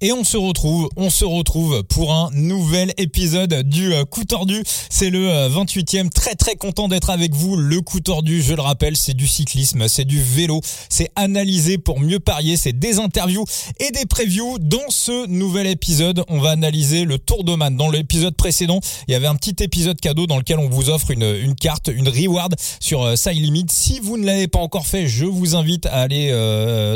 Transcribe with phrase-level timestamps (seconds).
[0.00, 4.62] Et on se retrouve, on se retrouve pour un nouvel épisode du euh, coup tordu.
[4.90, 7.56] C'est le 28e, euh, très très content d'être avec vous.
[7.56, 11.98] Le coup tordu, je le rappelle, c'est du cyclisme, c'est du vélo, c'est analyser pour
[11.98, 13.44] mieux parier, c'est des interviews
[13.80, 14.58] et des previews.
[14.60, 17.76] Dans ce nouvel épisode, on va analyser le Tour de Man.
[17.76, 18.78] Dans l'épisode précédent,
[19.08, 21.90] il y avait un petit épisode cadeau dans lequel on vous offre une, une carte,
[21.92, 23.66] une reward sur euh, Side Limit.
[23.68, 26.28] Si vous ne l'avez pas encore fait, je vous invite à aller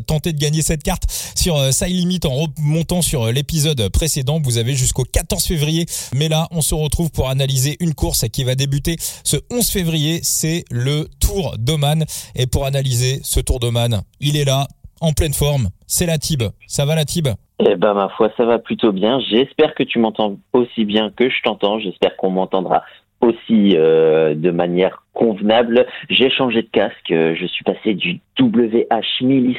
[0.07, 4.41] tenter de gagner cette carte sur euh, Side Limit en remontant sur euh, l'épisode précédent.
[4.43, 5.87] Vous avez jusqu'au 14 février.
[6.15, 10.21] Mais là, on se retrouve pour analyser une course qui va débuter ce 11 février.
[10.23, 12.05] C'est le Tour d'Oman.
[12.35, 14.67] Et pour analyser ce Tour d'Oman, il est là,
[15.01, 15.69] en pleine forme.
[15.87, 16.43] C'est la Tib.
[16.67, 17.29] Ça va la Tib?
[17.61, 19.21] Eh ben ma foi, ça va plutôt bien.
[19.31, 21.79] J'espère que tu m'entends aussi bien que je t'entends.
[21.79, 22.83] J'espère qu'on m'entendra
[23.21, 25.87] aussi euh, de manière convenable.
[26.11, 27.09] J'ai changé de casque.
[27.09, 29.57] Je suis passé du WH Milis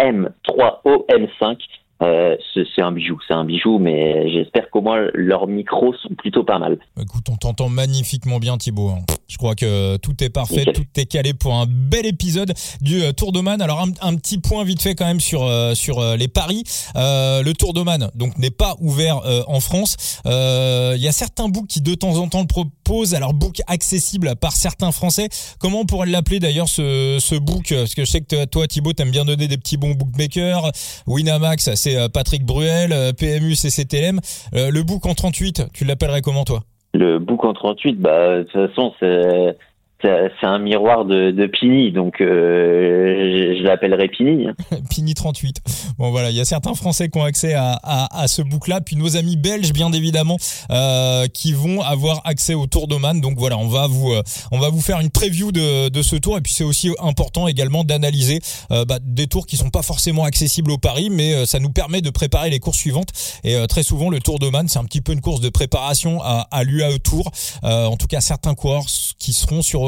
[0.00, 1.58] M3OL5
[2.02, 6.44] euh, c'est un bijou, c'est un bijou, mais j'espère qu'au moins leurs micros sont plutôt
[6.44, 6.78] pas mal.
[7.00, 8.90] Écoute, on t'entend magnifiquement bien, Thibaut.
[8.90, 9.00] Hein.
[9.28, 13.12] Je crois que tout est parfait, tout est calé pour un bel épisode du euh,
[13.12, 13.62] Tour de Man.
[13.62, 16.64] Alors un, petit point vite fait quand même sur euh, sur les paris.
[16.94, 20.20] le Tour de Man donc n'est pas ouvert en France.
[20.26, 23.14] Il y a certains books qui de temps en temps le proposent.
[23.14, 25.28] Alors book accessible par certains Français.
[25.58, 27.68] Comment on pourrait l'appeler d'ailleurs ce ce book?
[27.70, 30.70] Parce que je sais que toi, Thibaut, t'aimes bien donner des petits bons bookmakers.
[31.06, 34.18] Winamax, c'est euh, Patrick Bruel, euh, PMU, CCTLM.
[34.54, 36.60] Euh, le bouc en 38, tu l'appellerais comment toi?
[36.94, 39.56] Le bouc en 38, bah de toute façon c'est
[40.02, 44.46] c'est un miroir de, de Pini, donc euh, je, l'appellerai Pini.
[44.48, 44.54] Hein.
[44.90, 45.56] Pini 38.
[45.98, 48.80] Bon voilà, il y a certains Français qui ont accès à, à, à ce book-là,
[48.80, 50.36] puis nos amis belges, bien évidemment,
[50.70, 53.20] euh, qui vont avoir accès au Tour d'Oman.
[53.20, 54.22] Donc voilà, on va vous, euh,
[54.52, 57.48] on va vous faire une preview de, de ce tour, et puis c'est aussi important
[57.48, 61.46] également d'analyser euh, bah, des tours qui sont pas forcément accessibles au Paris, mais euh,
[61.46, 63.08] ça nous permet de préparer les courses suivantes.
[63.44, 66.46] Et très souvent, le Tour d'Oman, c'est un petit peu une course de préparation à,
[66.50, 67.30] à l'UAE Tour.
[67.62, 68.86] en tout cas, certains coureurs
[69.18, 69.85] qui seront sur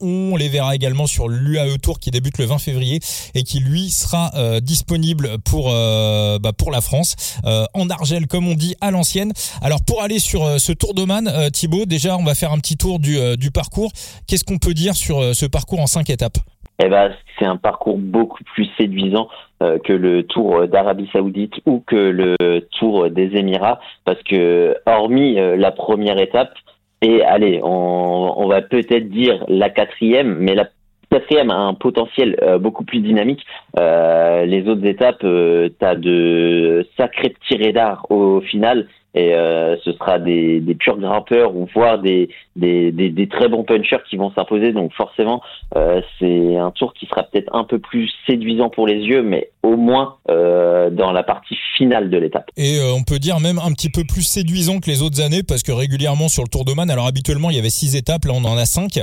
[0.00, 2.98] on les verra également sur l'UAE Tour qui débute le 20 février
[3.34, 8.26] et qui lui sera euh, disponible pour euh, bah, pour la France euh, en Argel
[8.26, 9.32] comme on dit à l'ancienne.
[9.62, 12.98] Alors pour aller sur ce Tour d'Oman, Thibaut, déjà on va faire un petit tour
[12.98, 13.90] du, parcours.
[14.26, 16.38] Qu'est-ce qu'on peut dire sur ce parcours en cinq étapes?
[16.82, 19.28] Eh ben, c'est un parcours beaucoup plus séduisant
[19.60, 22.36] que le Tour d'Arabie Saoudite ou que le
[22.78, 26.52] Tour des Émirats, parce que hormis la première étape,
[27.02, 30.68] et allez, on, on va peut-être dire la quatrième, mais la
[31.10, 33.44] quatrième a un potentiel euh, beaucoup plus dynamique.
[33.78, 39.92] Euh, les autres étapes, euh, tu de sacrés petits d'art au final et euh, ce
[39.92, 44.72] sera des, des purs grimpeurs ou voire des, des, très bons punchers qui vont s'imposer.
[44.72, 45.42] Donc forcément,
[45.76, 49.50] euh, c'est un tour qui sera peut-être un peu plus séduisant pour les yeux, mais
[49.62, 52.50] au moins euh, dans la partie finale de l'étape.
[52.56, 55.62] Et on peut dire même un petit peu plus séduisant que les autres années parce
[55.62, 58.32] que régulièrement sur le Tour de Man, alors habituellement il y avait six étapes, là
[58.34, 59.00] on en a cinq.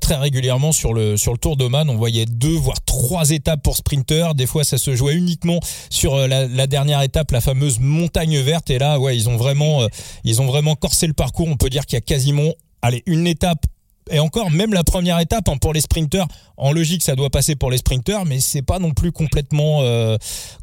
[0.00, 3.62] Très régulièrement sur le sur le Tour de Man, on voyait deux voire trois étapes
[3.62, 4.34] pour sprinter.
[4.34, 5.60] Des fois ça se jouait uniquement
[5.90, 8.70] sur la, la dernière étape, la fameuse montagne verte.
[8.70, 9.88] Et là ouais ils ont vraiment, euh,
[10.24, 11.48] ils ont vraiment corsé le parcours.
[11.48, 12.52] On peut dire qu'il y a quasiment,
[12.82, 13.66] allez, une étape
[14.10, 16.26] et encore même la première étape hein, pour les sprinteurs.
[16.56, 20.16] En logique ça doit passer pour les sprinteurs mais c'est pas non plus complètement euh,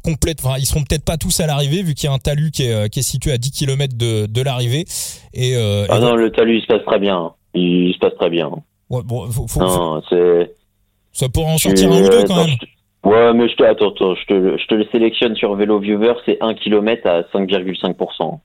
[0.04, 2.50] complète enfin ils seront peut-être pas tous à l'arrivée vu qu'il y a un talus
[2.50, 4.84] qui est, euh, qui est situé à 10 km de, de l'arrivée.
[5.32, 8.30] Et, euh, ah non le talus il se passe très bien il se passe très
[8.30, 8.50] bien
[8.90, 10.02] ouais, bon faut, faut, non,
[11.12, 12.56] ça pourrait en sortir un ou deux quand même
[13.06, 16.14] Ouais, mais je te, attends, attends, je te, je te le sélectionne sur Vélo Viewer,
[16.24, 18.40] c'est 1 km à 5,5%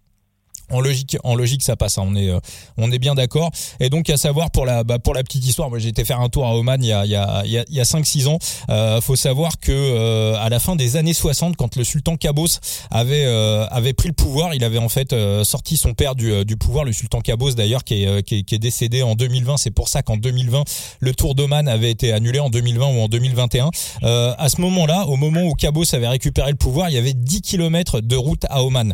[0.72, 1.98] en logique, en logique, ça passe.
[1.98, 2.04] Hein.
[2.06, 2.40] On est, euh,
[2.78, 3.52] on est bien d'accord.
[3.80, 6.20] Et donc, à savoir pour la, bah, pour la petite histoire, moi j'ai été faire
[6.20, 8.40] un tour à Oman il y a, il y a, il y a, 5-6 ans.
[8.70, 12.60] Euh, faut savoir que euh, à la fin des années 60, quand le sultan Qaboos
[12.90, 16.58] avait, euh, avait pris le pouvoir, il avait en fait sorti son père du, du
[16.58, 19.58] pouvoir, le sultan Qaboos d'ailleurs, qui est, qui, est, décédé en 2020.
[19.58, 20.64] C'est pour ça qu'en 2020,
[21.00, 23.70] le tour d'Oman avait été annulé en 2020 ou en 2021.
[24.04, 27.42] à ce moment-là, au moment où Qaboos avait récupéré le pouvoir, il y avait 10
[27.42, 28.94] km de route à Oman.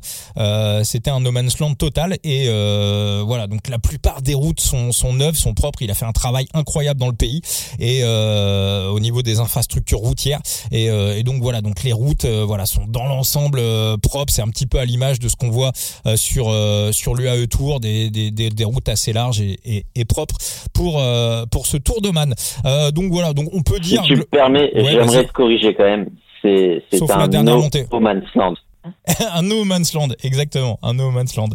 [0.84, 3.48] C'était un no man's total et euh, voilà.
[3.48, 5.82] Donc la plupart des routes sont, sont neuves sont propres.
[5.82, 7.42] Il a fait un travail incroyable dans le pays
[7.80, 10.40] et euh, au niveau des infrastructures routières.
[10.72, 11.62] Et, euh, et donc voilà.
[11.62, 13.62] Donc les routes voilà sont dans l'ensemble
[14.02, 14.34] propres.
[14.34, 15.72] C'est un petit peu à l'image de ce qu'on voit
[16.16, 16.54] sur
[16.92, 20.36] sur l'UAE Tour des, des, des, des, routes assez larges et, et, et propres
[20.74, 21.02] pour
[21.52, 22.34] pour ce Tour de Man.
[22.94, 23.34] Donc voilà.
[23.34, 26.10] Donc on peut dire si tu me permets j'aimerais te corriger quand même.
[26.42, 28.56] C'est c'est un no man's land
[29.34, 31.50] un no man's land, exactement, un no man's land.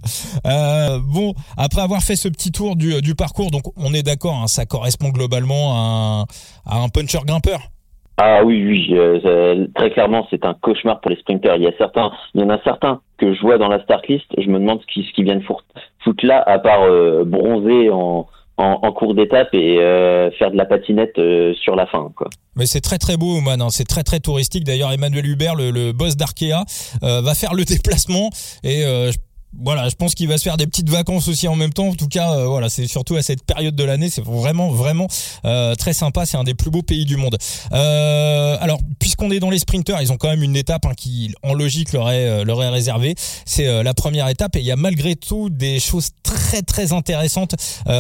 [0.47, 4.47] Euh, bon, après avoir fait ce petit tour du, parcours, donc on est d'accord, hein,
[4.47, 6.27] ça correspond globalement à
[6.67, 7.61] un, puncher grimpeur.
[8.19, 11.57] Ah oui, oui, très clairement, c'est un cauchemar pour les sprinters.
[11.57, 14.07] Il y a certains, il y en a certains que je vois dans la start
[14.07, 14.27] list.
[14.37, 15.65] Je me demande ce qu'ils viennent foutre,
[16.23, 16.87] là, à part
[17.25, 18.27] bronzer en,
[18.57, 19.77] en, cours d'étape et
[20.39, 21.15] faire de la patinette
[21.63, 22.13] sur la fin.
[22.15, 22.29] Quoi.
[22.55, 23.61] Mais c'est très très beau, man.
[23.61, 23.69] Hein.
[23.71, 24.65] C'est très très touristique.
[24.65, 26.65] D'ailleurs, Emmanuel Hubert, le, le boss d'Arkea,
[27.01, 28.31] va faire le déplacement
[28.63, 28.85] et
[29.61, 31.89] voilà, je pense qu'il va se faire des petites vacances aussi en même temps.
[31.89, 35.09] En tout cas, euh, voilà, c'est surtout à cette période de l'année, c'est vraiment vraiment
[35.45, 36.25] euh, très sympa.
[36.27, 37.37] C'est un des plus beaux pays du monde.
[37.73, 41.35] Euh, alors, puisqu'on est dans les sprinters, ils ont quand même une étape hein, qui,
[41.43, 43.15] en logique, leur est leur est réservée.
[43.45, 47.55] C'est la première étape et il y a malgré tout des choses très très intéressantes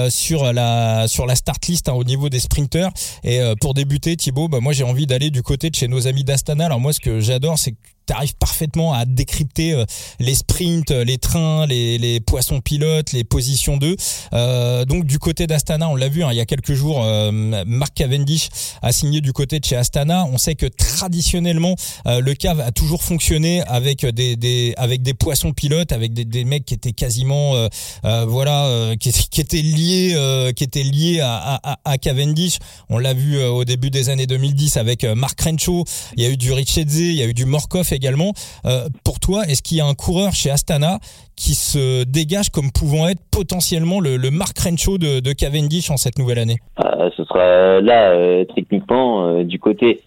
[0.08, 2.90] sur la sur la start list hein, au niveau des sprinters.
[3.24, 6.24] Et pour débuter, Thibaut, bah, moi j'ai envie d'aller du côté de chez nos amis
[6.24, 6.66] d'Astana.
[6.66, 7.74] Alors moi, ce que j'adore, c'est
[8.06, 9.84] tu arrives parfaitement à décrypter euh,
[10.18, 13.96] les sprints, euh, les trains, les, les poissons pilotes, les positions d'eux.
[14.32, 17.30] Euh, donc du côté d'Astana, on l'a vu hein, il y a quelques jours, euh,
[17.66, 18.48] Mark Cavendish
[18.82, 20.26] a signé du côté de chez Astana.
[20.32, 21.76] On sait que traditionnellement
[22.06, 26.44] le cave a toujours fonctionné avec des, des avec des poissons pilotes, avec des, des
[26.44, 27.68] mecs qui étaient quasiment
[28.02, 32.58] voilà qui, qui, étaient liés qui étaient liés à, à, à Cavendish.
[32.88, 35.84] On l'a vu au début des années 2010 avec Mark Renshaw.
[36.16, 38.32] Il y a eu du Richedze, il y a eu du Morkov également.
[38.64, 40.98] Euh, pour toi, est-ce qu'il y a un coureur chez Astana
[41.36, 46.18] qui se dégage comme pouvant être potentiellement le, le Mark Renshaw de, Cavendish en cette
[46.18, 46.58] nouvelle année?
[46.84, 50.02] Euh, Ce sera là, euh, techniquement, du côté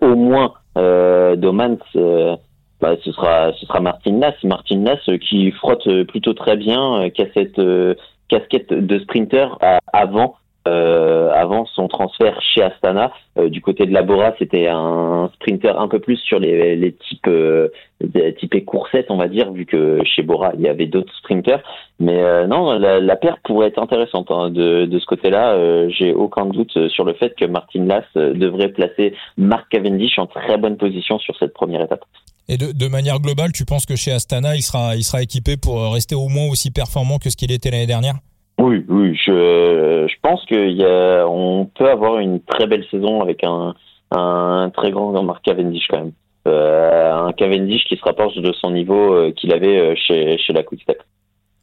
[0.00, 1.78] au moins d'Omans.
[2.80, 7.20] Bah, ce sera ce sera Martin Nass, Martin Nass qui frotte plutôt très bien, qui
[7.20, 7.60] a cette
[8.28, 9.58] casquette de sprinter
[9.92, 10.36] avant
[10.68, 13.12] euh, avant son transfert chez Astana.
[13.38, 17.28] Euh, du côté de Labora, c'était un sprinter un peu plus sur les, les types
[17.28, 17.68] euh,
[18.66, 21.62] coursettes, on va dire, vu que chez Bora il y avait d'autres sprinters.
[21.98, 24.50] Mais euh, non, la, paire pourrait être intéressante hein.
[24.50, 25.88] de, de ce côté-là.
[25.88, 30.58] J'ai aucun doute sur le fait que Martin Lass devrait placer Mark Cavendish en très
[30.58, 32.04] bonne position sur cette première étape.
[32.48, 35.56] Et de, de, manière globale, tu penses que chez Astana, il sera, il sera équipé
[35.56, 38.16] pour rester au moins aussi performant que ce qu'il était l'année dernière?
[38.60, 43.74] Oui, oui, je, je pense qu'on peut avoir une très belle saison avec un,
[44.10, 46.12] un très grand Mark Cavendish quand même.
[46.46, 50.52] Euh, un Cavendish qui se rapproche de son niveau euh, qu'il avait euh, chez, chez
[50.52, 51.02] la Quick Step.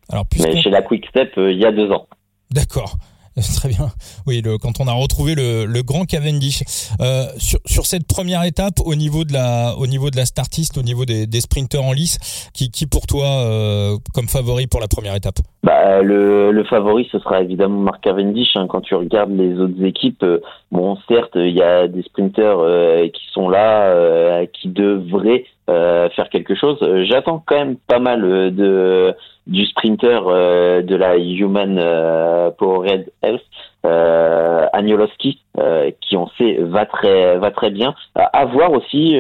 [0.10, 2.08] Alors, Mais chez la Quick Step, il y a deux ans.
[2.52, 2.96] D'accord.
[3.56, 3.90] Très bien.
[4.26, 6.64] Oui, le, quand on a retrouvé le, le grand Cavendish
[7.00, 10.78] euh, sur, sur cette première étape au niveau de la au niveau de la startiste,
[10.78, 12.18] au niveau des, des sprinteurs en lice,
[12.54, 15.38] qui, qui pour toi euh, comme favori pour la première étape?
[15.64, 18.56] Bah, le, le favori ce sera évidemment Mark Cavendish.
[18.56, 20.40] Hein, quand tu regardes les autres équipes, euh,
[20.72, 26.30] bon certes il y a des sprinteurs euh, qui sont là, euh, qui devraient faire
[26.32, 26.78] quelque chose.
[27.04, 28.22] J'attends quand même pas mal
[28.56, 29.14] de
[29.48, 33.42] du sprinter euh, de la Human euh, Powered Health,
[33.86, 37.96] euh, Agnoloski, euh, qui on sait va très va très bien.
[38.16, 39.16] À voir aussi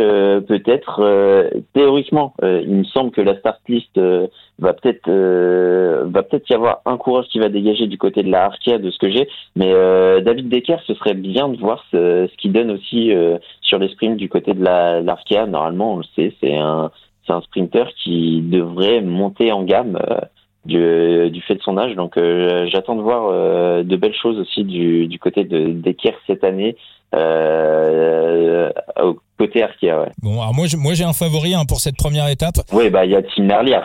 [0.47, 3.99] peut-être théoriquement, il me semble que la start list
[4.59, 8.45] va peut-être va peut-être y avoir un coureur qui va dégager du côté de la
[8.45, 9.71] Arkea de ce que j'ai, mais
[10.21, 13.13] David Decker, ce serait bien de voir ce, ce qu'il donne aussi
[13.61, 15.45] sur les sprints du côté de la l'Arkea.
[15.47, 16.91] Normalement, on le sait, c'est un
[17.27, 20.19] c'est un sprinter qui devrait monter en gamme euh,
[20.67, 21.95] du, du, fait de son âge.
[21.95, 26.13] Donc euh, j'attends de voir euh, de belles choses aussi du, du côté de d'Eker
[26.27, 26.75] cette année.
[27.15, 28.69] Euh,
[29.01, 30.11] au côté Arkea, ouais.
[30.21, 32.55] Bon, alors moi, moi j'ai un favori hein, pour cette première étape.
[32.73, 33.79] Oui, bah il y a Tim Merlier.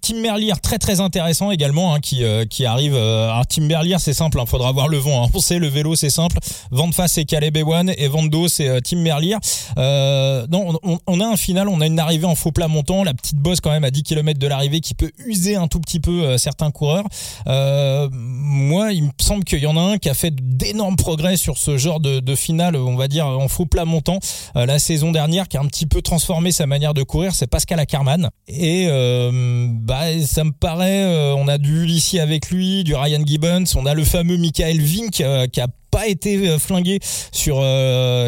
[0.00, 2.94] Tim Merlier, très très intéressant également, hein, qui euh, qui arrive.
[2.94, 5.24] Euh, alors Tim Merlier, c'est simple, il hein, faudra voir le vent.
[5.24, 5.28] Hein.
[5.34, 6.38] On sait, le vélo, c'est simple.
[6.70, 9.36] Vent de face, c'est Caleb Ewan, et vent de dos, c'est euh, Tim Merlier.
[9.78, 13.04] Euh, non, on, on, a un final, on a une arrivée en faux plat montant,
[13.04, 15.80] la petite bosse quand même à 10 km de l'arrivée qui peut user un tout
[15.80, 17.04] petit peu certains coureurs.
[17.46, 21.58] moi, il me semble qu'il y en a un qui a fait d'énormes progrès sur
[21.58, 24.18] ce genre de, de finale, on va dire en faux plat montant
[24.54, 27.34] la saison dernière, qui a un petit peu transformé sa manière de courir.
[27.34, 32.50] C'est Pascal Ackermann et euh, bah, ça me paraît, euh, on a du ici avec
[32.50, 36.58] lui, du Ryan Gibbons, on a le fameux Michael Vink euh, qui a pas été
[36.58, 37.00] flingué
[37.32, 37.56] sur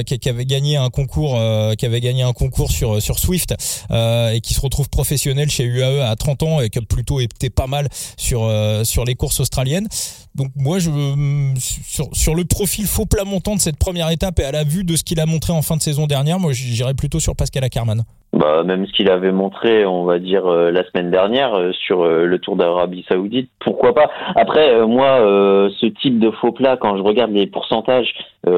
[0.05, 1.41] qui, avait gagné un concours
[1.79, 3.55] qui avait gagné un concours sur sur Swift
[3.91, 7.49] et qui se retrouve professionnel chez UAE à 30 ans et qui a plutôt été
[7.49, 8.53] pas mal sur
[8.85, 9.89] sur les courses australiennes.
[10.35, 10.91] Donc moi je
[11.59, 14.85] sur sur le profil faux plat montant de cette première étape et à la vue
[14.85, 17.65] de ce qu'il a montré en fin de saison dernière, moi j'irais plutôt sur Pascal
[17.65, 21.71] Ackermann bah, même ce qu'il avait montré, on va dire euh, la semaine dernière euh,
[21.73, 25.19] sur euh, le Tour d'Arabie Saoudite, pourquoi pas Après, moi,
[25.79, 28.12] ce type de faux plat, quand je regarde les pourcentages,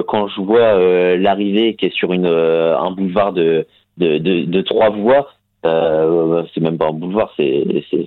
[0.08, 3.66] quand je vois l'arrivée qui est sur une un boulevard de
[3.98, 5.28] de, de, trois voies,
[5.62, 7.64] c'est même pas un boulevard, c'est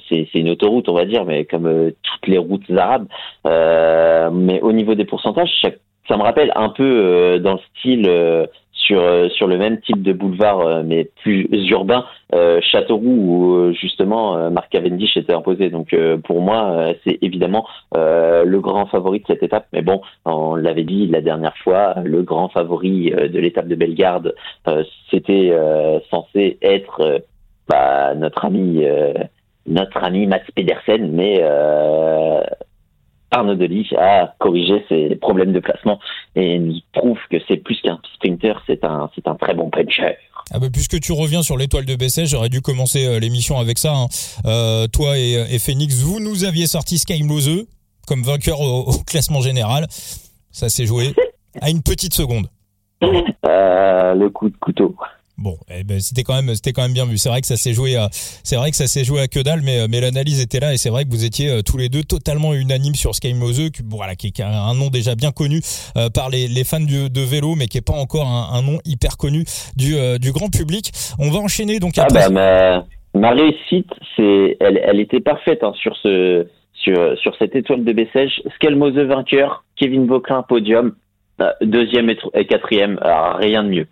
[0.10, 3.08] c'est une autoroute, on va dire, mais comme toutes les routes arabes.
[3.46, 5.52] mais au niveau des pourcentages,
[6.08, 8.10] ça me rappelle un peu dans le style
[8.80, 12.06] sur sur le même type de boulevard mais plus urbain,
[12.62, 15.70] Châteauroux où justement Marc Cavendish était imposé.
[15.70, 19.68] Donc pour moi, c'est évidemment le grand favori de cette étape.
[19.74, 24.34] Mais bon, on l'avait dit la dernière fois, le grand favori de l'étape de Bellegarde,
[25.12, 25.56] c'était
[26.10, 27.24] censé être
[27.68, 28.84] bah, notre ami
[29.68, 31.44] notre ami Mats Pedersen, mais
[33.32, 36.00] Arnaud Delis a corrigé ses problèmes de placement
[36.36, 40.18] et nous prouve que c'est plus qu'un sprinter, c'est un, c'est un très bon puncher.
[40.52, 43.78] Ah bah puisque tu reviens sur l'étoile de Bessèges, j'aurais dû commencer euh, l'émission avec
[43.78, 43.94] ça.
[43.94, 44.08] Hein.
[44.46, 47.68] Euh, toi et, et, Phoenix, vous nous aviez sorti Sky Mlose
[48.08, 49.86] comme vainqueur au, classement général.
[50.52, 51.14] Ça s'est joué
[51.62, 52.48] à une petite seconde.
[53.04, 54.96] Euh, le coup de couteau.
[55.42, 57.18] Bon, eh ben, c'était quand même, c'était quand même bien vu.
[57.18, 59.40] C'est vrai que ça s'est joué à, c'est vrai que ça s'est joué à que
[59.40, 61.88] dalle, mais, mais l'analyse était là et c'est vrai que vous étiez euh, tous les
[61.88, 65.62] deux totalement unanimes sur Sky Mose, qui, voilà, qui est un nom déjà bien connu
[65.96, 68.62] euh, par les, les fans de, de, vélo, mais qui est pas encore un, un
[68.62, 69.46] nom hyper connu
[69.78, 70.92] du, euh, du grand public.
[71.20, 71.94] On va enchaîner donc.
[71.98, 77.34] Ah bah, ma, ma réussite, c'est, elle, elle était parfaite hein, sur ce, sur, sur
[77.38, 78.42] cette étoile de Bessèges.
[78.72, 80.96] Mose vainqueur, Kevin Vauquelin podium,
[81.62, 83.88] deuxième et quatrième, rien de mieux.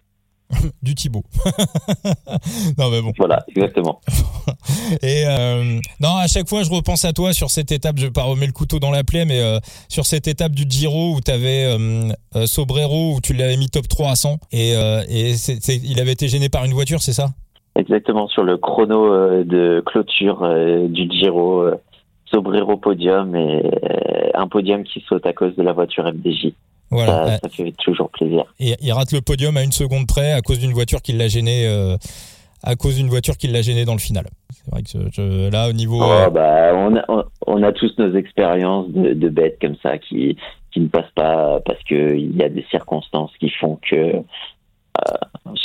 [0.81, 1.23] du Thibaut.
[2.77, 3.11] non mais bon.
[3.17, 4.01] Voilà, exactement.
[5.03, 7.97] Et euh, non, à chaque fois, je repense à toi sur cette étape.
[7.97, 10.63] Je vais pas remettre le couteau dans la plaie, mais euh, sur cette étape du
[10.67, 12.11] Giro où tu avais euh,
[12.45, 15.33] Sobrero où tu l'avais mis top 3 à 100 et, et
[15.83, 17.27] il avait été gêné par une voiture, c'est ça?
[17.75, 20.47] Exactement sur le chrono de clôture
[20.89, 21.65] du Giro.
[22.25, 23.63] Sobrero podium et
[24.33, 26.53] un podium qui saute à cause de la voiture FDJ.
[26.89, 27.37] Voilà.
[27.37, 28.45] Ça, fait toujours plaisir.
[28.59, 31.27] Et il rate le podium à une seconde près à cause d'une voiture qui l'a
[31.27, 31.67] gêné.
[31.67, 31.97] Euh,
[32.63, 34.25] à cause d'une voiture qui l'a gêné dans le final.
[34.51, 35.99] C'est vrai que là, au niveau.
[36.01, 39.97] Oh, euh, bah, on, a, on, a, tous nos expériences de, de, bêtes comme ça
[39.97, 40.37] qui,
[40.71, 44.21] qui ne passent pas parce qu'il y a des circonstances qui font que euh,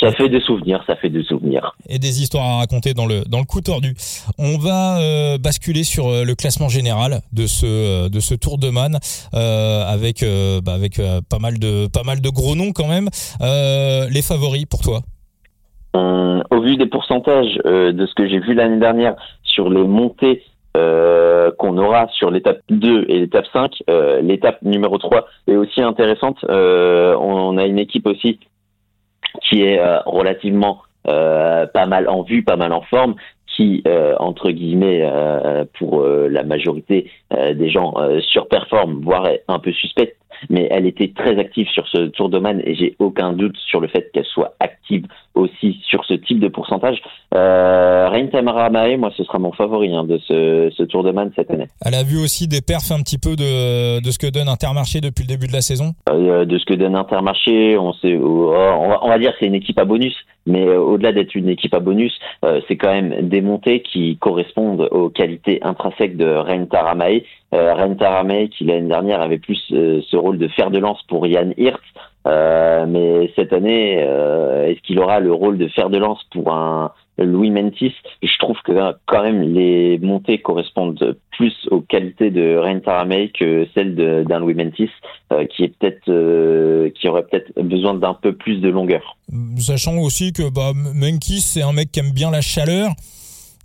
[0.03, 1.75] ça fait des souvenirs, ça fait des souvenirs.
[1.87, 3.93] Et des histoires à raconter dans le dans le coup tordu.
[4.37, 8.69] On va euh, basculer sur euh, le classement général de ce de ce Tour de
[8.69, 8.97] Man
[9.33, 10.25] avec
[10.63, 10.99] bah, avec
[11.29, 13.09] pas mal de pas mal de gros noms quand même.
[13.41, 15.01] les favoris pour toi?
[15.95, 21.77] Au vu des pourcentages de ce que j'ai vu l'année dernière sur les montées qu'on
[21.77, 23.71] aura sur l'étape 2 et l'étape 5.
[24.21, 26.37] l'étape numéro 3 est aussi intéressante.
[26.49, 28.39] on a une équipe aussi
[29.41, 33.15] qui est euh, relativement euh, pas mal en vue, pas mal en forme,
[33.47, 35.07] qui, euh, entre guillemets,
[35.77, 40.17] pour la majorité des gens, surperforme, voire est un peu suspecte,
[40.49, 43.79] mais elle était très active sur ce Tour de Man et j'ai aucun doute sur
[43.79, 44.82] le fait qu'elle soit active
[45.33, 47.01] aussi sur ce type de pourcentage.
[47.33, 51.31] Euh, Reine Tamaramae, moi, ce sera mon favori hein, de ce, ce, Tour de Man
[51.35, 51.67] cette année.
[51.83, 55.01] Elle a vu aussi des perfs un petit peu de, de ce que donne Intermarché
[55.01, 58.53] depuis le début de la saison euh, De ce que donne Intermarché, on, sait, oh,
[58.53, 61.35] on, va, on va dire que c'est une équipe à bonus, mais euh, au-delà d'être
[61.35, 62.13] une équipe à bonus,
[62.45, 67.23] euh, c'est quand même des montées qui correspondent aux qualités intrinsèques de Reine Taramae.
[67.53, 71.27] Euh, Taramae, qui l'année dernière avait plus euh, ce rôle de fer de lance pour
[71.27, 71.81] Yann Hirtz,
[72.25, 76.53] euh, mais cette année, euh, est-ce qu'il aura le rôle de fer de lance pour
[76.53, 77.93] un Louis Mentis?
[78.21, 78.71] Je trouve que
[79.05, 84.53] quand même les montées correspondent plus aux qualités de Rein Taramei que celles d'un Louis
[84.53, 84.89] Mentis,
[85.31, 89.17] euh, qui est peut-être, qui aurait peut-être besoin d'un peu plus de longueur.
[89.57, 90.71] Sachant aussi que bah,
[91.39, 92.91] c'est un mec qui aime bien la chaleur.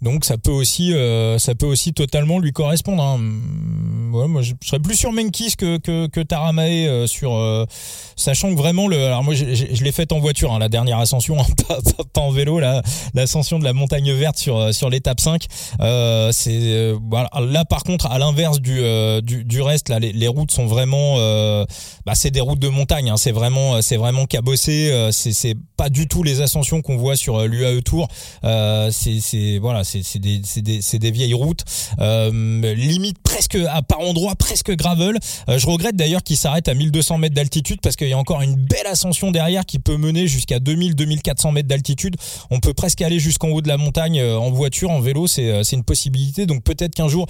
[0.01, 3.03] Donc ça peut aussi, euh, ça peut aussi totalement lui correspondre.
[3.03, 3.19] Hein.
[3.19, 7.67] Moi je serais plus sur Menkis que que, que Taramae euh, sur, euh,
[8.17, 11.39] sachant que vraiment le, alors moi je, l'ai fait en voiture hein, la dernière ascension,
[11.41, 11.45] hein,
[12.15, 12.61] pas, en vélo,
[13.15, 15.47] l'ascension de la montagne verte sur sur l'étape 5.
[16.31, 16.95] c'est
[17.41, 18.81] là par contre à l'inverse du,
[19.23, 21.17] du, reste là, les, routes sont vraiment,
[22.07, 23.13] bah c'est des routes de montagne.
[23.17, 25.09] C'est vraiment vraiment cabossé.
[25.13, 28.09] c'est c'est pas du tout les ascensions qu'on voit sur l'UAE Tour.
[28.43, 31.65] c'est c'est voilà c'est des, vieilles routes,
[32.01, 35.17] euh, limite presque à par endroit presque gravel.
[35.49, 38.43] Euh, je regrette d'ailleurs qu'il s'arrête à 1200 mètres d'altitude parce qu'il y a encore
[38.43, 42.17] une belle ascension derrière qui peut mener jusqu'à 2000-2400 mètres d'altitude.
[42.51, 45.63] On peut presque aller jusqu'en haut de la montagne euh, en voiture, en vélo, c'est
[45.73, 46.47] une possibilité.
[46.47, 47.27] Donc peut-être qu'un jour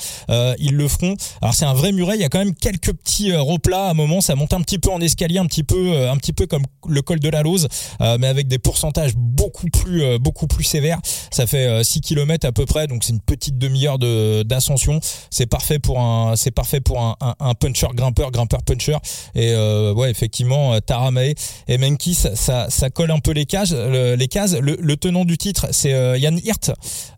[0.58, 1.14] ils le feront.
[1.42, 3.94] Alors c'est un vrai muret, il y a quand même quelques petits replats à un
[3.94, 6.64] moment, ça monte un petit peu en escalier, un petit peu, un petit peu comme
[6.88, 7.68] le col de la Lose,
[8.00, 11.00] mais avec des pourcentages beaucoup plus, beaucoup plus sévères.
[11.30, 14.98] Ça fait 6 km à peu près, donc c'est une petite demi-heure de d'ascension.
[15.30, 18.96] C'est parfait pour un, c'est parfait pour un, un, puncher grimpeur, grimpeur puncher.
[19.34, 21.34] Et euh, ouais, effectivement, Taramae
[21.68, 23.74] et Menki, ça, ça, colle un peu les cases.
[23.74, 24.58] les cases.
[24.60, 26.72] Le, tenant du titre, c'est Yann Hirt.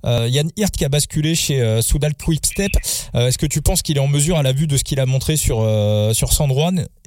[0.05, 2.73] Yann Hirt qui a basculé chez Soudal Quickstep.
[3.15, 5.07] Est-ce que tu penses qu'il est en mesure, à la vue de ce qu'il a
[5.07, 5.59] montré sur
[6.13, 6.31] sur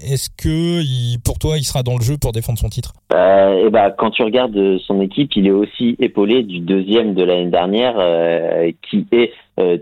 [0.04, 0.82] est-ce que
[1.24, 2.94] pour toi, il sera dans le jeu pour défendre son titre?
[3.14, 7.24] Euh, et bah, quand tu regardes son équipe, il est aussi épaulé du deuxième de
[7.24, 8.13] l'année dernière, euh,
[8.82, 9.78] qui est euh,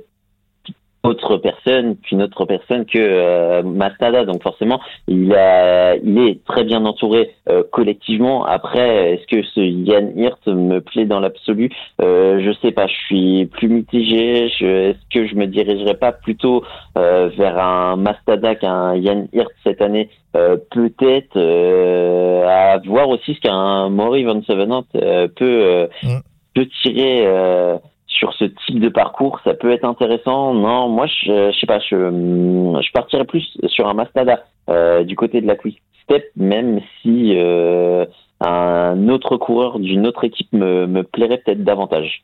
[1.03, 4.25] autre personne qu'une autre personne que euh, Mastada.
[4.25, 8.45] Donc forcément, il a, il est très bien entouré euh, collectivement.
[8.45, 11.71] Après, est-ce que ce Yann Hirt me plaît dans l'absolu?
[12.01, 12.87] Euh, Je sais pas.
[12.87, 14.45] Je suis plus mitigé.
[14.45, 16.63] Est-ce que je me dirigerai pas plutôt
[16.97, 20.09] euh, vers un Mastada qu'un Yann Hirt cette année?
[20.33, 21.37] Peut-être
[22.47, 26.19] à voir aussi ce qu'un Maury Van Sevenant peut mm.
[26.55, 27.27] peut tirer
[28.17, 30.53] sur ce type de parcours, ça peut être intéressant.
[30.53, 35.41] Non, moi, je, je sais pas, je, partirais plus sur un Mastada euh, du côté
[35.41, 38.05] de la Quick Step, même si euh,
[38.39, 42.23] un autre coureur d'une autre équipe me plairait peut-être davantage.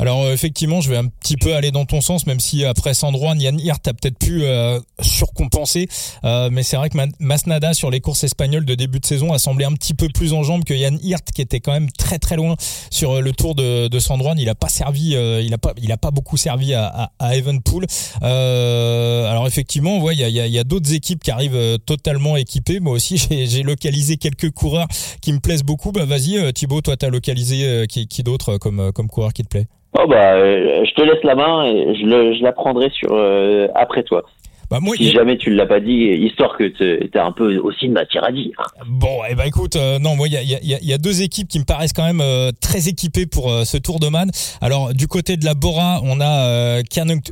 [0.00, 2.94] Alors euh, effectivement, je vais un petit peu aller dans ton sens, même si après
[2.94, 5.88] Sandroine, Yann Hirt a peut-être pu euh, surcompenser,
[6.24, 9.38] euh, mais c'est vrai que Masnada sur les courses espagnoles de début de saison a
[9.38, 12.18] semblé un petit peu plus en jambes que Yann Hirt, qui était quand même très
[12.18, 12.56] très loin
[12.90, 14.38] sur le tour de, de Sandroine.
[14.38, 17.36] Il a pas servi, il a pas, il a pas beaucoup servi à, à, à
[17.36, 17.84] Evenpool.
[18.22, 22.80] alors effectivement, il y a, y a, d'autres équipes qui arrivent totalement équipées.
[22.80, 24.88] Moi aussi, j'ai localisé quelques coureurs
[25.20, 25.92] qui me plaisent beaucoup.
[25.92, 29.66] Bah vas-y, Thibaut, toi, t'as localisé qui, qui d'autre comme comme coureur qui te plaît?
[29.98, 33.10] Oh bah, euh, je te laisse la main et je, le, je la prendrai sur
[33.12, 34.22] euh, après toi.
[34.70, 37.56] Bah moi, si jamais tu ne l'as pas dit, histoire que tu as un peu
[37.56, 38.52] aussi de matière à dire.
[38.86, 40.98] Bon, et eh ben écoute, euh, non, moi il y a, y, a, y a,
[40.98, 42.22] deux équipes qui me paraissent quand même
[42.60, 44.30] très équipées pour ce Tour de Man.
[44.60, 46.82] Alors du côté de la Bora, on a euh,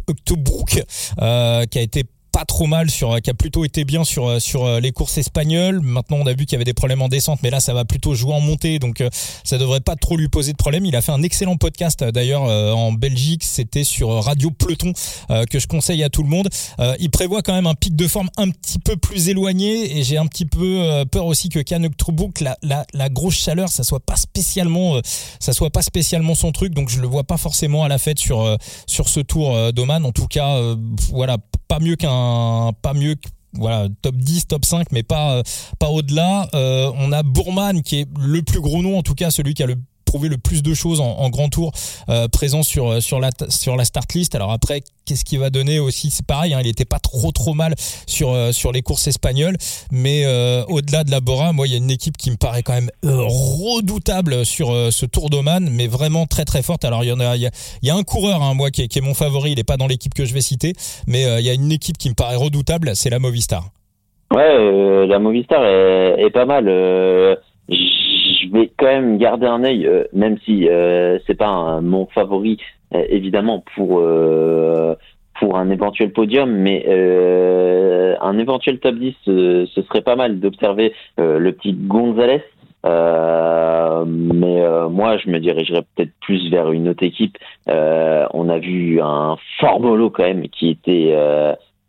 [0.09, 0.83] Octobrook
[1.71, 4.65] qui a été pas trop mal sur qui a plutôt été bien sur euh, sur
[4.65, 5.81] euh, les courses espagnoles.
[5.81, 7.85] Maintenant, on a vu qu'il y avait des problèmes en descente, mais là ça va
[7.85, 9.09] plutôt jouer en montée, donc euh,
[9.45, 10.85] ça devrait pas trop lui poser de problème.
[10.85, 14.93] Il a fait un excellent podcast d'ailleurs en Belgique, c'était sur Radio Peloton
[15.51, 16.49] que je conseille à tout le monde.
[16.99, 20.17] il prévoit quand même un pic de forme un petit peu plus éloigné et j'ai
[20.17, 21.59] un petit peu peur aussi que
[21.97, 25.01] Troubouk la, la, la grosse chaleur, ça soit pas spécialement
[25.41, 28.19] ça soit pas spécialement son truc, donc je le vois pas forcément à la fête
[28.19, 28.57] sur
[28.87, 30.05] sur ce Tour d'Oman.
[30.05, 30.61] En tout cas,
[31.11, 32.18] voilà, pas mieux qu'un
[32.83, 33.17] pas mieux
[33.55, 35.43] voilà top 10 top 5 mais pas
[35.79, 36.49] pas au-delà.
[36.55, 39.63] Euh, on a Bourman qui est le plus gros nom en tout cas celui qui
[39.63, 39.77] a le
[40.09, 41.73] prouvé le plus de choses en, grand tour
[42.09, 44.35] euh, présent sur sur la sur la start list.
[44.35, 46.09] Alors après, qu'est-ce qu'il va donner aussi?
[46.09, 47.75] C'est pareil, hein, il était pas trop trop mal
[48.07, 49.57] sur euh, sur les courses espagnoles,
[49.93, 52.63] mais euh, au-delà de la Bora, moi il y a une équipe qui me paraît
[52.63, 56.87] quand même redoutable sur ce Tour d'Oman, mais vraiment très très forte.
[56.87, 57.51] Alors il y en a il
[57.83, 59.77] y a, un coureur hein, moi qui est, qui est mon favori, il est pas
[59.77, 60.73] dans l'équipe que je vais citer,
[61.07, 63.65] mais il y a une équipe qui me paraît redoutable, c'est la Movistar.
[64.35, 66.67] Ouais, la Movistar est, est pas mal
[68.49, 72.59] je vais quand même garder un œil, euh, même si euh, c'est pas mon favori
[72.95, 74.03] euh, évidemment pour
[75.41, 76.85] pour un éventuel podium, mais
[78.21, 82.43] un éventuel top 10, ce serait pas mal d'observer le petit Gonzalez.
[82.85, 87.39] mais moi, je me dirigerais peut-être plus vers une autre équipe.
[87.69, 91.15] on a vu un Formolo quand même qui était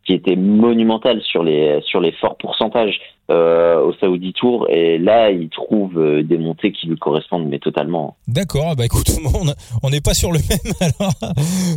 [0.05, 5.29] qui était monumental sur les sur les forts pourcentages euh, au Saudi Tour et là
[5.29, 8.17] il trouve euh, des montées qui lui correspondent mais totalement.
[8.27, 9.07] D'accord, bah écoute,
[9.83, 11.13] on n'est pas sur le même alors.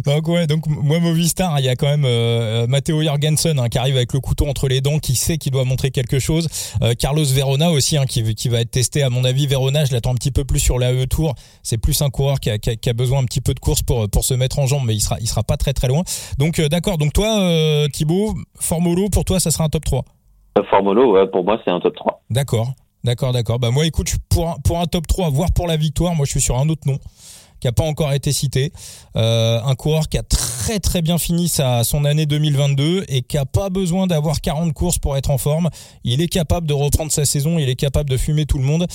[0.06, 3.76] donc ouais, donc moi Movistar, il y a quand même euh, Matteo Jorgensen hein, qui
[3.76, 6.48] arrive avec le couteau entre les dents, qui sait qu'il doit montrer quelque chose.
[6.98, 9.46] Carlos Verona aussi hein, qui, va être testé à mon avis.
[9.46, 11.34] Verona, je l'attends un petit peu plus sur l'AE Tour.
[11.62, 14.58] C'est plus un coureur qui a, besoin un petit peu de course pour se mettre
[14.58, 16.02] en jambe, mais il sera sera pas très très loin.
[16.38, 20.04] Donc d'accord, donc toi Thibaut, Formolo pour toi ça sera un top 3.
[20.70, 22.22] Formolo, pour moi, c'est un top 3.
[22.30, 22.68] D'accord,
[23.04, 23.58] d'accord, d'accord.
[23.58, 26.32] Bah moi, écoute, pour un, pour un top 3, voire pour la victoire, moi, je
[26.32, 26.98] suis sur un autre nom
[27.62, 28.72] qui a pas encore été cité.
[29.16, 33.38] Euh, un coureur qui a très très bien fini sa son année 2022 et qui
[33.38, 35.68] a pas besoin d'avoir 40 courses pour être en forme.
[36.02, 38.86] Il est capable de reprendre sa saison, il est capable de fumer tout le monde.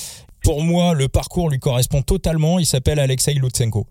[0.43, 2.59] Pour moi, le parcours lui correspond totalement.
[2.59, 3.87] Il s'appelle Alexei Lutsenko.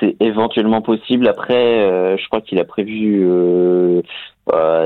[0.00, 1.26] C'est éventuellement possible.
[1.26, 4.02] Après, euh, je crois qu'il a prévu euh,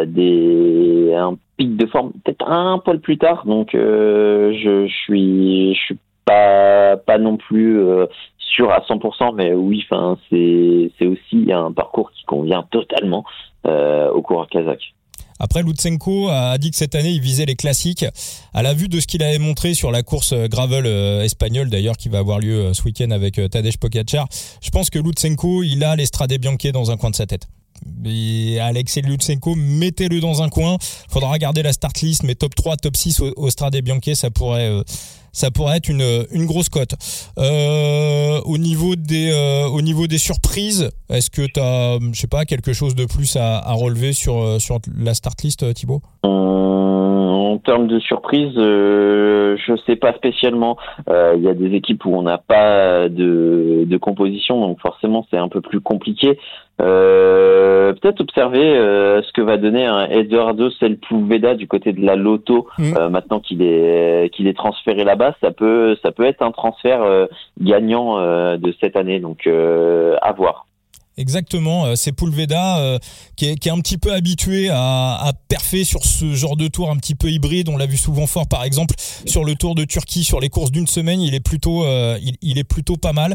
[0.06, 3.44] des un de forme peut-être un poil plus tard.
[3.46, 8.06] Donc euh, je, suis je suis pas pas non plus euh,
[8.38, 13.24] sûr à 100%, mais oui, enfin c'est c'est aussi un parcours qui convient totalement
[13.64, 14.94] au coureur kazakh.
[15.42, 18.04] Après, Lutsenko a dit que cette année, il visait les classiques.
[18.52, 20.86] À la vue de ce qu'il avait montré sur la course gravel
[21.24, 24.28] espagnole, d'ailleurs, qui va avoir lieu ce week-end avec Tadej Pogacar,
[24.62, 27.48] je pense que Lutsenko, il a l'Estrade Bianche dans un coin de sa tête.
[28.04, 30.78] Et Alexei Lutsenko, mettez-le dans un coin.
[31.08, 34.30] Faudra regarder la start list, mais top 3, top 6 au, au Strade Bianche, ça
[34.30, 34.82] pourrait, euh,
[35.32, 36.94] ça pourrait être une, une grosse cote.
[37.38, 42.26] Euh, au niveau des, euh, au niveau des surprises, est-ce que tu as, je sais
[42.26, 46.02] pas, quelque chose de plus à, à relever sur, sur la start list, Thibaut?
[47.52, 50.76] En termes de surprise, euh, je sais pas spécialement.
[51.08, 55.38] Il y a des équipes où on n'a pas de, de, composition, donc forcément c'est
[55.38, 56.38] un peu plus compliqué.
[56.80, 62.16] Euh, peut-être observer euh, ce que va donner un Eduardo Sepulveda du côté de la
[62.16, 62.96] Loto mm.
[62.96, 65.34] euh, maintenant qu'il est qu'il est transféré là-bas.
[65.40, 67.00] Ça peut ça peut être un transfert
[67.60, 68.18] gagnant
[68.56, 70.66] de cette année, donc à voir.
[71.16, 72.98] Exactement, euh, c'est Poulveda euh,
[73.36, 75.32] qui, est, un petit peu habitué à, à
[75.84, 77.68] sur ce genre de tour un petit peu hybride.
[77.68, 78.94] On l'a vu souvent fort, par exemple,
[79.26, 82.58] sur le Tour de Turquie, sur les courses d'une semaine, il est plutôt, euh, il,
[82.58, 83.34] est plutôt pas mal.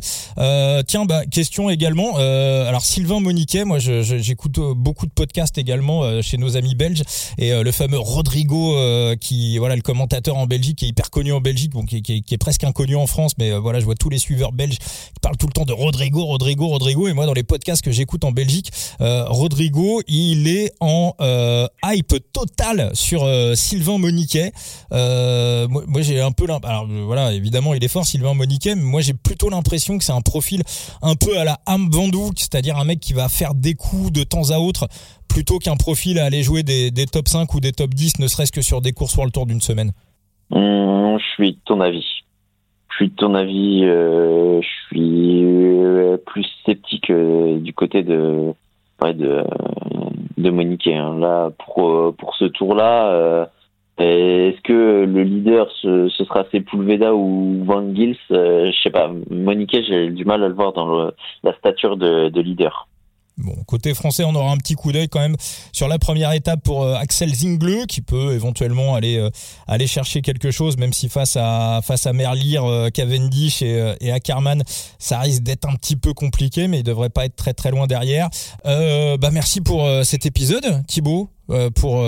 [0.87, 2.17] Tiens, bah, question également.
[2.17, 7.03] alors Sylvain Moniquet, moi, j'écoute beaucoup de podcasts également chez nos amis belges
[7.37, 8.75] et le fameux Rodrigo,
[9.21, 12.21] qui, voilà, le commentateur en Belgique, qui est hyper connu en Belgique, bon, qui, qui,
[12.21, 15.19] qui, est presque inconnu en France, mais voilà, je vois tous les suiveurs belges qui
[15.21, 18.23] parlent tout le temps de Rodrigo, Rodrigo, Rodrigo, et moi dans les podcasts que j'écoute
[18.23, 24.51] en Belgique, euh, Rodrigo, il est en euh, hype total sur euh, Sylvain Moniquet.
[24.91, 29.13] moi, j'ai un peu alors voilà, évidemment, il est fort Sylvain Moniquet, mais moi j'ai
[29.13, 30.61] plutôt l'impression que c'est un profil
[31.01, 34.23] un peu à la Ham Vandou, c'est-à-dire un mec qui va faire des coups de
[34.23, 34.87] temps à autre
[35.27, 38.51] plutôt qu'un profil à aller jouer des, top 5 ou des top 10 ne serait-ce
[38.51, 39.91] que sur des courses le Tour d'une semaine.
[40.51, 42.05] Mmh, je suis ton avis
[42.95, 48.53] je suis de ton avis, euh, je suis euh, plus sceptique euh, du côté de
[49.03, 49.43] de,
[50.37, 50.87] de Monique.
[50.87, 51.19] Hein.
[51.19, 53.49] Là, pour pour ce tour-là,
[53.97, 59.11] est-ce que le leader ce, sera Sepulveda ou Van Gils Je sais pas.
[59.29, 61.11] Monique, j'ai du mal à le voir dans
[61.43, 62.87] la stature de, de leader.
[63.37, 65.35] Bon, côté français, on aura un petit coup d'œil quand même
[65.73, 69.29] sur la première étape pour euh, Axel Zingle qui peut éventuellement aller euh,
[69.67, 74.63] aller chercher quelque chose, même si face à face euh, Cavendish et, et Ackerman,
[74.99, 77.87] ça risque d'être un petit peu compliqué, mais il devrait pas être très très loin
[77.87, 78.29] derrière.
[78.63, 81.29] bah merci pour cet épisode, Thibaut,
[81.75, 82.05] pour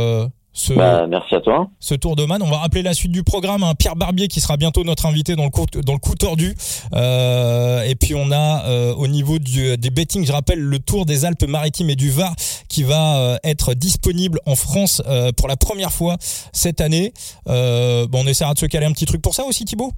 [0.58, 1.70] ce, bah, merci à toi.
[1.80, 2.42] Ce tour de man.
[2.42, 3.62] On va rappeler la suite du programme.
[3.62, 3.74] Hein.
[3.78, 6.56] Pierre Barbier qui sera bientôt notre invité dans le coup, dans le coup tordu.
[6.94, 11.06] Euh, et puis on a euh, au niveau du, des betting, je rappelle le Tour
[11.06, 12.34] des Alpes-Maritimes et du Var
[12.70, 15.04] qui va euh, être disponible en France
[15.38, 17.14] pour la première fois cette année.
[17.46, 19.92] bon, on essaiera de se caler un petit truc pour ça aussi, Thibaut?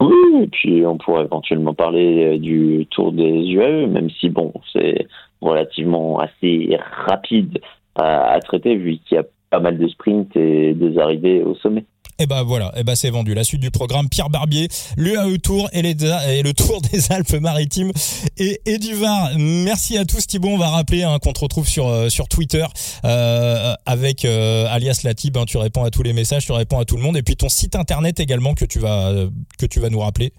[0.00, 5.08] Oui, et puis on pourrait éventuellement parler du Tour des UAE, même si bon, c'est
[5.40, 7.58] relativement assez rapide
[7.96, 9.24] à, à traiter vu qu'il y a
[9.54, 11.84] pas mal de sprints et des arrivées au sommet.
[12.16, 13.34] Et eh ben voilà, et eh ben c'est vendu.
[13.34, 17.90] La suite du programme Pierre Barbier, l'UAE Tour et, le Tour des Alpes-Maritimes
[18.38, 19.30] et, et, du Var.
[19.36, 22.64] Merci à tous Thibaut, on va rappeler hein, qu'on te retrouve sur euh, sur Twitter
[23.04, 26.84] euh, avec euh, alias Latib, hein, tu réponds à tous les messages, tu réponds à
[26.84, 29.12] tout le monde et puis ton site internet également que tu vas
[29.58, 30.32] que tu vas nous rappeler.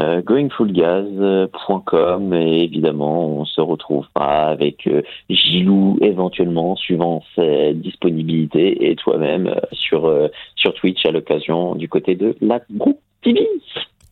[0.00, 8.96] Euh, goingfullgaz.com et évidemment on se retrouvera avec euh, Gilou éventuellement suivant ses disponibilités et
[8.96, 10.28] toi-même euh, sur euh,
[10.76, 13.46] Twitch à l'occasion du côté de la groupe TV.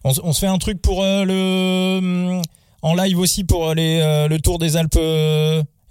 [0.04, 2.42] On, se fait un truc pour le
[2.82, 4.98] en live aussi pour les le tour des Alpes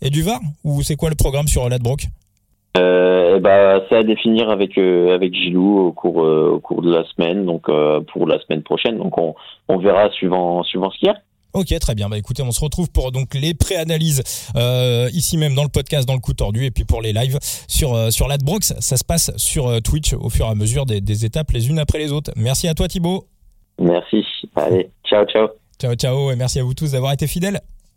[0.02, 0.40] et du Var?
[0.64, 2.06] Ou c'est quoi le programme sur Ladbroke?
[2.80, 6.92] Euh, ben, c'est à définir avec euh, avec Gilou au cours euh, au cours de
[6.92, 8.98] la semaine, donc euh, pour la semaine prochaine.
[8.98, 9.36] Donc on,
[9.68, 11.18] on verra suivant suivant ce qu'il y a.
[11.54, 12.10] Ok, très bien.
[12.10, 14.22] Bah écoutez, on se retrouve pour donc les pré-analyses
[15.14, 18.12] ici même dans le podcast, dans le coup tordu, et puis pour les lives sur
[18.12, 21.52] sur l'Adbrox, ça se passe sur Twitch au fur et à mesure des, des étapes
[21.52, 22.32] les unes après les autres.
[22.36, 23.26] Merci à toi Thibaut.
[23.80, 24.24] Merci.
[24.56, 25.48] Allez, ciao ciao.
[25.82, 27.60] Ciao ciao et merci à vous tous d'avoir été fidèles.